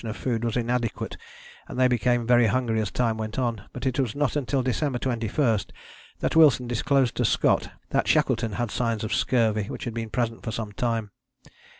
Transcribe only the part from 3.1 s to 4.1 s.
went on; but it